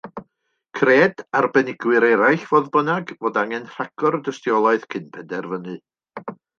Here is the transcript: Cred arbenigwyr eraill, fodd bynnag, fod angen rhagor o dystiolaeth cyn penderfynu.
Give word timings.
Cred 0.79 1.21
arbenigwyr 1.41 2.07
eraill, 2.09 2.47
fodd 2.53 2.73
bynnag, 2.79 3.15
fod 3.21 3.41
angen 3.45 3.71
rhagor 3.77 4.21
o 4.21 4.25
dystiolaeth 4.31 4.93
cyn 4.95 5.09
penderfynu. 5.17 5.81